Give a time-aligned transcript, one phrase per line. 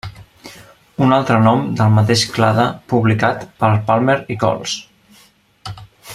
[1.07, 2.65] Un altre nom del mateix clade
[2.95, 4.75] publicat per Palmer i cols.